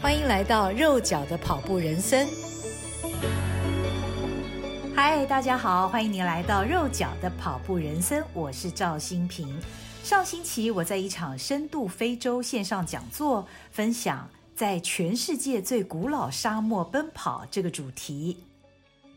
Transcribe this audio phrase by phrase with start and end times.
[0.00, 2.28] 欢迎来到肉脚的跑步人生。
[4.94, 9.60] 嗨，大家好，欢迎您来到肉脚的跑步人生，我是赵新平。
[10.04, 18.44] 上星期我在一场深度非洲线上讲座，分享在全世界最古老沙漠奔跑这个主题。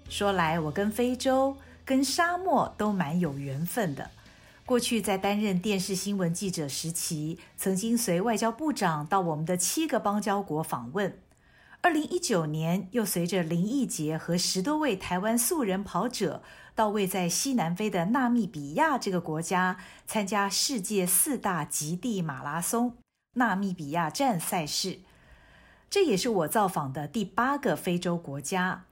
[0.09, 1.55] 说来，我跟非洲、
[1.85, 4.09] 跟沙漠都蛮有缘分的。
[4.69, 11.19] 过去在担任电视新闻记者时期，曾经随外交部长到我们的七个邦交国访问。
[11.81, 16.43] 二零一九年，又随着林义杰和十多位台湾素人跑者，
[16.75, 22.97] 到位在西南非的纳米比亚这个国家，参加世界四大极地马拉松——
[23.33, 24.99] 纳米比亚站赛事。
[25.89, 28.85] 这也是我造访的第八个非洲国家。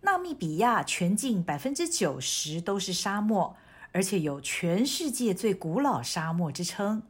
[0.00, 3.58] 纳米比亚全境百分之九十都是沙漠。
[3.92, 7.02] 而且有全世界最古老沙漠之称，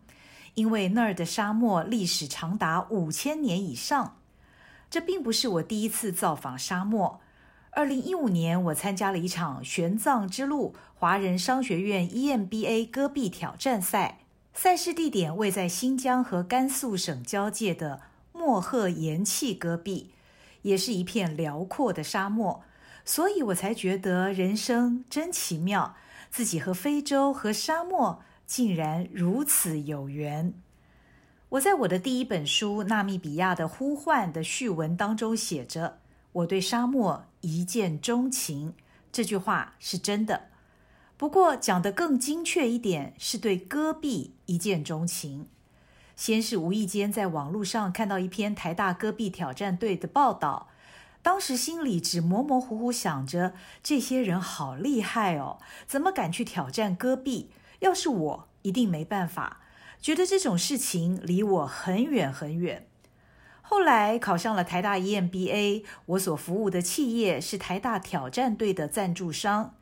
[0.55, 4.19] 因为那儿的沙漠历史长达五千年以上。
[4.91, 7.21] 这并不是我第一次造访沙漠。
[7.71, 14.19] 二零一五年，我参加了一场玄奘之路华人商学院 EMBA 戈壁挑战赛，
[14.53, 18.03] 赛事地点位在新疆和甘肃省交界的
[18.33, 20.11] 莫赫延气戈壁，
[20.61, 22.63] 也是一片辽阔的沙漠。
[23.07, 25.97] 所以我才觉得人生真奇妙。
[26.33, 30.55] 自己和非洲和沙漠竟然如此有缘。
[31.51, 35.99] 我在我的第一本书《纳米比亚的呼唤》的序文当中写着
[36.33, 38.73] ：“我对沙漠一见钟情。”
[39.13, 40.45] 这句话是真的。
[41.19, 45.49] 不过讲得更精确一点，是对戈壁一见钟情。
[46.17, 50.69] 先是无意间在网络上看到一篇台大戈壁挑战队的报道。
[51.23, 57.51] 当时心里只模模糊糊想着，这些人好厉害哦，怎么敢去挑战戈壁？
[57.79, 59.61] 要是我，一定没办法。
[60.01, 62.89] 觉得这种事情离我很远很远。
[63.61, 69.77] 后来考上了台大 EMBA，我所服务的企业是台大挑战队的赞助商，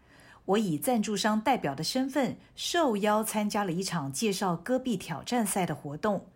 [0.45, 6.27] 我以赞助商代表的身份受邀参加了一场介绍戈壁挑战赛的活动。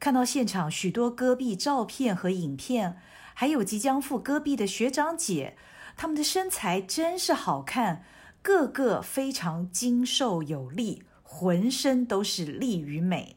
[0.00, 2.98] 看到现场许多戈壁照片和影片。
[3.34, 5.56] 还有即将赴戈壁的学长姐，
[5.96, 8.04] 他们的身材真是好看，
[8.42, 13.36] 个个非常精瘦有力，浑身都是力与美。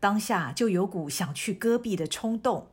[0.00, 2.68] 当下就有股想去戈壁的冲动。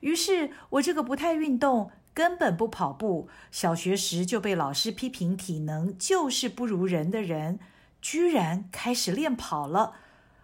[0.00, 7.58] 于是，我这个不太运动、根本不跑步、小学时就被老师批评体能就是不如人的人，
[8.02, 9.94] 居然开始练跑了。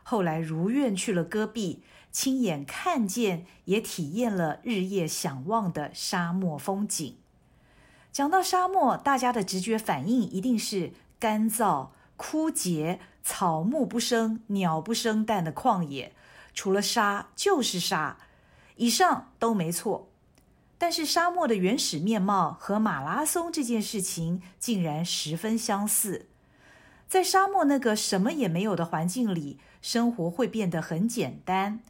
[0.02, 1.82] 后来如愿去了戈壁。
[2.12, 7.16] 亲眼看见，也体验了日夜想望的沙漠风景。
[8.10, 16.12] 讲到沙漠，大家的直觉反应一定是干燥、枯竭、草木不生、鸟不生蛋的旷野，
[16.52, 18.18] 除了沙就是沙。
[18.76, 20.08] 以上都没错，
[20.78, 26.26] 但是沙漠的原始面貌和马拉松这件事情竟然十分相似。
[27.06, 31.80] 在沙漠那个什么也没有的环境里，生活会变得很简单。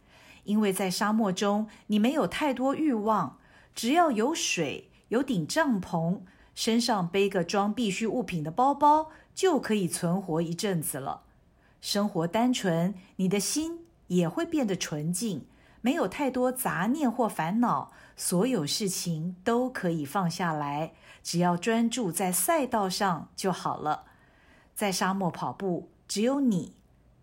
[0.50, 3.38] 因为在沙漠中，你没有太多欲望，
[3.72, 6.22] 只要有水、有顶帐篷，
[6.56, 11.22] 身上背个装必需物品的包包，就可以存活一阵子了。
[11.80, 15.46] 生活单纯，你的心也会变得纯净，
[15.82, 24.06] 没有太多杂念或烦恼，所有事情都可以放下来，只要专注在赛道上就好了。
[24.74, 26.74] 在沙漠跑步，只有你、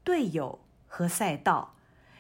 [0.06, 1.74] 队友和赛道。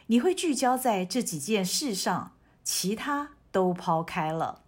[0.07, 2.31] 你会聚焦在这几件事上，
[2.63, 4.61] 其他都抛开了。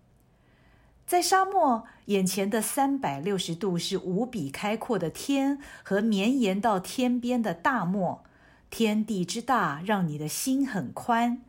[1.08, 8.24] 在沙漠，眼前的三百六十度是无比开阔的天和绵延到天边的大漠，
[8.70, 11.42] 天地之大让你的心很宽。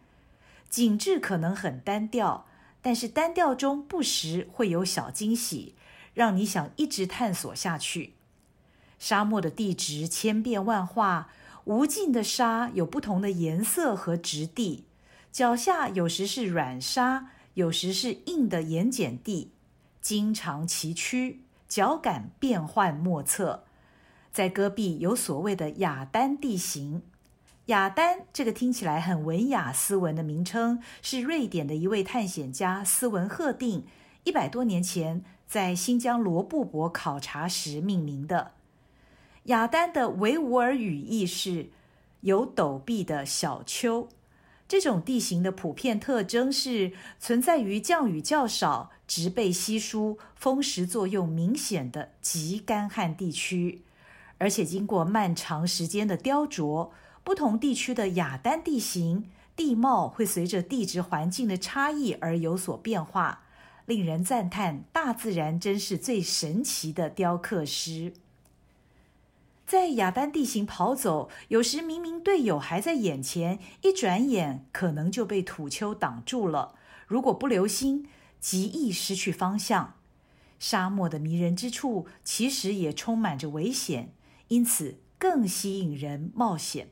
[0.70, 2.46] 景致可能很单调，
[2.80, 5.74] 但是单调中不时会有小惊喜，
[6.14, 8.14] 让你想一直探索下去。
[9.00, 11.30] 沙漠的地质千变万化。
[11.70, 14.86] 无尽的沙有不同的颜色和质地，
[15.30, 19.52] 脚下有时是软沙，有时是硬的盐碱地，
[20.02, 21.36] 经常崎岖，
[21.68, 23.62] 脚感变幻莫测。
[24.32, 27.02] 在戈壁有所谓的雅丹地形，
[27.66, 33.84] 雅丹这个听起来很文雅斯文的名称，是瑞典的一位探险家斯文赫定
[34.24, 38.54] 一百多年前在新疆罗布泊考察时命名的。
[39.44, 41.70] 雅丹的维吾尔语意是
[42.20, 44.08] 有陡壁的小丘。
[44.68, 53.82] 这种地形的普遍特征是存在于降雨较少、植被稀疏、风蚀作用明显的极干旱地区，
[54.38, 56.90] 而且经过漫长时间的雕琢，
[57.24, 59.24] 不同地区的雅丹地形
[59.56, 63.42] 地貌会随着地质环境的差异而有所变化，
[63.86, 64.84] 令人赞叹。
[64.92, 68.12] 大自然真是最神奇的雕刻师。
[69.70, 76.74] 在亚丹地形跑走，有时明明队友还在眼前，一转眼可能就被土丘挡住了。
[77.06, 78.08] 如果不留心，
[78.40, 79.94] 极易失去方向。
[80.58, 84.12] 沙漠的迷人之处，其实也充满着危险，
[84.48, 86.88] 因此更吸引人冒险。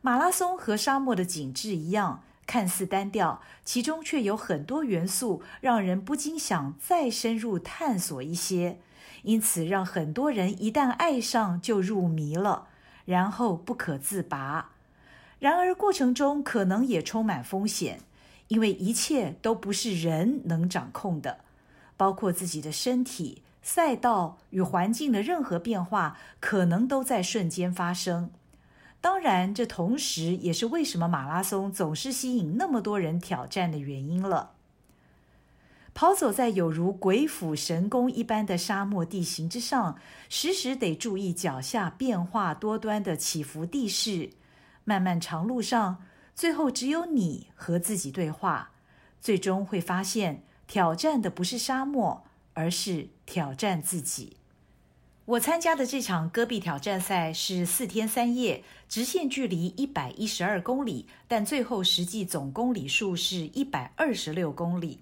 [0.00, 8.80] 马拉松和沙漠的景致一样，看似单调，其中却有很多元素，让人不禁想再深入探索一些。
[9.26, 12.68] 因此，让很多人一旦爱上就入迷了，
[13.04, 14.70] 然后不可自拔。
[15.40, 17.98] 然而，过程中可能也充满风险，
[18.46, 21.40] 因为一切都不是人能掌控的，
[21.96, 28.30] 包括自己的身体、赛道与环境的任何变化，可能都在瞬间发生。
[29.00, 34.52] 当然，这同时也是为什么马拉松总是吸引那么多人挑战的原因了。
[35.96, 39.98] 跑走在有如鬼斧神工一般的沙漠地形之上，
[40.28, 44.28] 时时得注意脚下变化多端的起伏地势。
[44.84, 46.04] 漫漫长路上，
[46.34, 48.72] 最后只有你和自己对话，
[49.22, 54.36] 最终会发现，挑战的不是沙漠，而是挑战自己。
[55.24, 65.00] 我参加的这场戈壁挑战赛是四天三夜，直线距离一百一十二公里，但最后实际总公里数是一百二十六公里。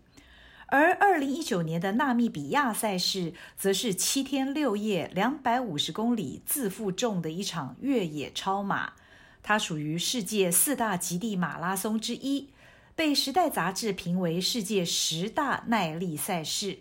[0.67, 8.95] 而二零一九年的纳米比亚赛事，则是七天六夜，两百五十公里自负重的一场越野超马。
[9.43, 12.49] 它属于世界四大极地马拉松之一，
[12.95, 16.79] 被《时代》杂志评为世界十大耐力赛事。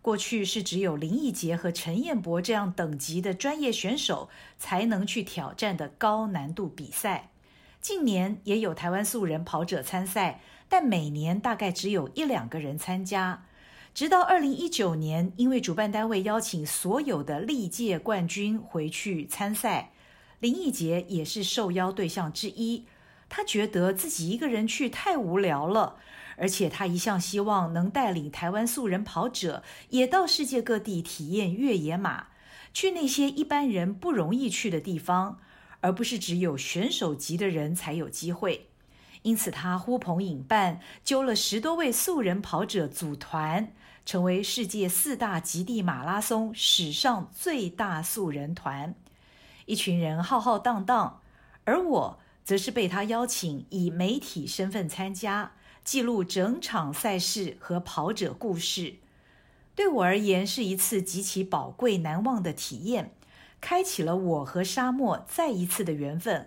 [0.00, 7.30] 过去是只有林义杰和陈彦博这样等级的专业选手才能去挑战的高难度比赛。
[7.80, 13.44] 近年也有台湾素人跑者参赛，但每年大概只有一两个人参加。
[13.94, 19.92] 直到二零一九年，因为主办单位邀请所有的历届冠军回去参赛，
[20.40, 22.84] 林奕杰也是受邀对象之一。
[23.28, 25.96] 他觉得自己一个人去太无聊了。
[26.38, 32.26] 而且他一向希望能带领台湾素人跑者也到世界各地体验越野马，
[32.74, 35.38] 去那些一般人不容易去的地方，
[35.80, 38.66] 而不是只有选手级的人才有机会。
[39.26, 43.72] 因此，他呼朋引伴，揪了十多位素人跑者组团，
[44.04, 48.94] 成为世界四大极地马拉松史上最大素人团。
[49.64, 51.22] 一群人浩浩荡荡，
[51.64, 55.54] 而我则是被他邀请以媒体身份参加。
[55.82, 58.94] 记录整场赛事和跑者故事，
[59.74, 63.10] 对我而言是一次极其宝贵难忘的体验，
[63.60, 66.46] 开启了我和沙漠再一次的缘分。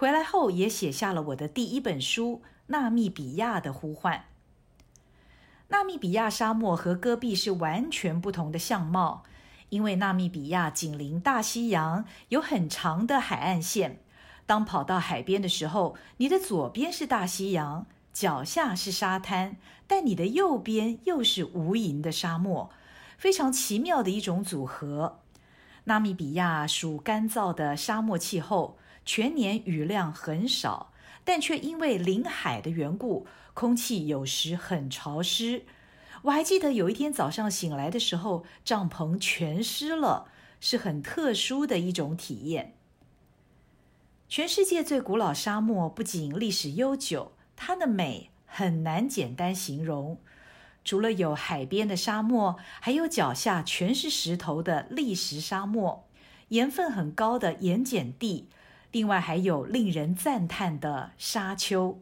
[0.00, 4.16] 回来后也写下了我的第一本书《纳米比亚的呼唤》。
[5.68, 9.24] 纳米比亚沙漠和戈壁是完全不同的相貌，
[9.68, 14.00] 因为纳米比亚紧邻大西洋，有很长的海岸线。
[14.46, 17.84] 当跑到海边的时候，你的左边是大西洋。
[18.14, 19.56] 脚下是沙滩，
[19.86, 22.70] 但你的右边又是无垠的沙漠，
[23.18, 25.18] 非常奇妙的一种组合。
[25.84, 30.92] 纳米比亚属干燥的沙漠气候，全年雨量很少，
[31.24, 35.64] 但却因为临海的缘故，空气有时很潮湿。
[36.22, 42.74] 我还记得有一天早上醒来的时候，帐篷全湿了，是很特殊的一种体验。
[44.28, 47.32] 全世界最古老沙漠不仅历史悠久。
[47.56, 50.18] 它的美很难简单形容，
[50.82, 56.06] 除了有海边的沙漠，还有脚下全是石头的砾石沙漠，
[56.48, 58.48] 盐分很高的盐碱地，
[58.92, 62.00] 另外还有令人赞叹的沙丘。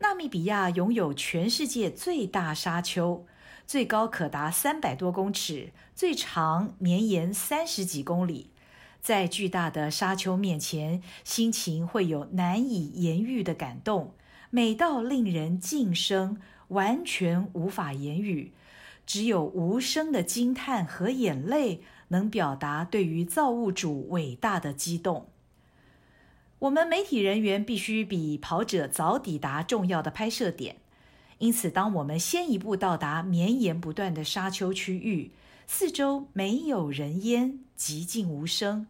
[0.00, 3.26] 纳米比亚拥有全世界最大沙丘，
[3.66, 8.50] 最高可达三百多公尺，最长绵延三十几公里。
[9.00, 14.14] 在巨大的沙丘面前，心情会有难以言喻的感动。
[14.50, 18.52] 美到令人噤声，完全无法言语，
[19.06, 25.28] 只有无声的惊叹和眼泪能表达对于造物主伟大的激动。
[26.60, 30.76] 我们媒体人员必须比跑者早抵达重要的拍摄点，
[31.38, 35.30] 因此，当我们先一步到达绵延不断的沙丘区域，
[35.68, 38.88] 四周没有人烟，寂静无声，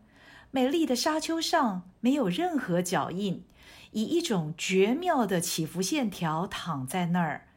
[0.51, 3.45] 美丽的沙丘上没有任何脚印。
[3.93, 7.49] 以一种绝妙的起伏线条躺在那儿，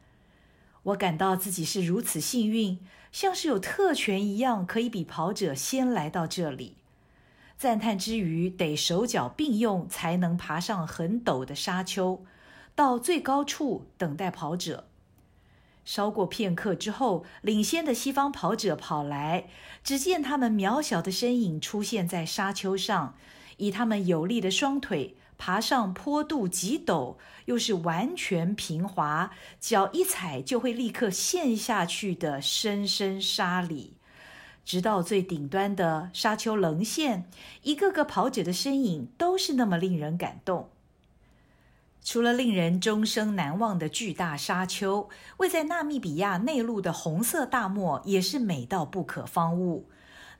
[0.82, 2.78] 我感到自己是如此幸运，
[3.10, 6.76] 像是有特权一样，可以比跑者先来到这里。
[7.62, 12.24] 赞叹之余，得手脚并用才能爬上很陡的沙丘，
[12.74, 14.88] 到最高处等待跑者。
[15.84, 19.44] 稍过片刻之后，领先的西方跑者跑来，
[19.84, 23.14] 只见他们渺小的身影出现在沙丘上，
[23.58, 27.14] 以他们有力的双腿爬上坡度极陡，
[27.44, 33.94] 又是完全平滑，脚一踩就会立刻陷下去的深深沙里，
[34.64, 37.28] 直到最顶端的沙丘棱线，
[37.62, 40.68] 一个个跑者的身影都是那么令人感动。
[42.04, 49.88] 除了令人终生难忘的巨大沙丘，位在纳米比亚内陆的红色大漠也是美到不可方物。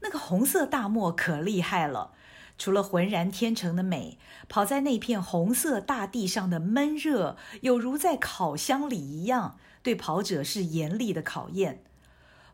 [0.00, 2.10] 那个红色大漠可厉害了，
[2.58, 11.84] 除了浑然天成的美，跑在那片红色大地上的闷热，有如在烤箱里一样，对跑者是严厉的考验。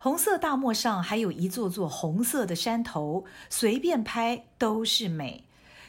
[0.08, 5.44] 红色大漠上还有一座座红色的山头，随便拍都是美。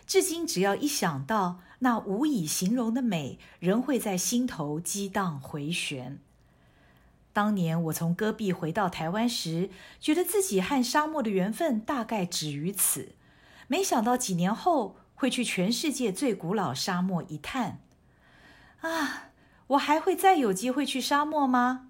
[0.05, 6.19] 至今，只要一想到那无以形容的美，仍会在心头激荡回旋。
[7.31, 9.69] 当年我从戈壁回到台湾时，
[10.01, 13.13] 觉得自己和沙漠的缘分大概止于此。
[13.69, 17.79] 没想到几年后会去全世界最古老沙漠一探。
[18.81, 19.29] 啊，
[19.67, 21.88] 我还会再有机会去沙漠吗？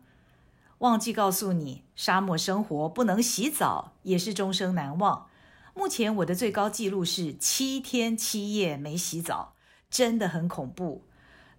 [0.79, 5.27] 忘记告诉你，沙漠生活不能洗澡，也是终生难忘。
[5.73, 9.53] 目前我的最高纪录是七天七夜没洗澡，
[9.89, 11.03] 真的很恐怖。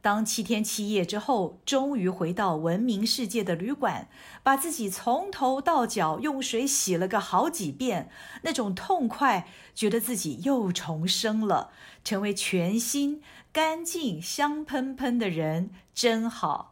[0.01, 4.09] 当七天七夜之后，终于回到文明世界的旅馆，
[4.43, 8.11] 把自己从头到脚用水洗了个好几遍，
[8.41, 11.71] 那种痛快，觉得自己又重生了，
[12.03, 13.21] 成为全新、
[13.53, 16.70] 干净、香喷喷的人，真好。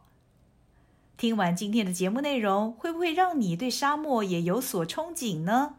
[1.19, 5.75] 听完今天的节目内容，会不会让你对沙漠也有所憧憬呢？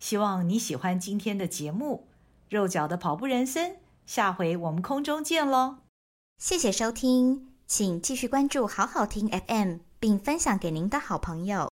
[0.00, 2.08] 希望你喜欢今天的节目，
[2.48, 3.76] 肉脚的跑步人生。
[4.06, 5.80] 下回我们空中见喽！
[6.38, 11.68] 谢谢收听，请继续关注好好听 FM，并分享给您的好朋友。